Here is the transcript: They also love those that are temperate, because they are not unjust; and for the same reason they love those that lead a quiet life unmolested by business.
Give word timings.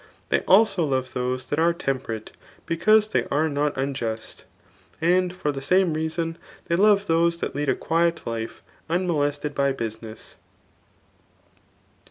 They 0.29 0.39
also 0.47 0.83
love 0.83 1.13
those 1.13 1.45
that 1.45 1.59
are 1.59 1.73
temperate, 1.75 2.31
because 2.65 3.09
they 3.09 3.25
are 3.29 3.47
not 3.47 3.77
unjust; 3.77 4.45
and 4.99 5.31
for 5.31 5.51
the 5.51 5.61
same 5.61 5.93
reason 5.93 6.39
they 6.65 6.75
love 6.75 7.05
those 7.05 7.37
that 7.39 7.53
lead 7.53 7.69
a 7.69 7.75
quiet 7.75 8.25
life 8.25 8.63
unmolested 8.89 9.53
by 9.53 9.73
business. 9.73 10.37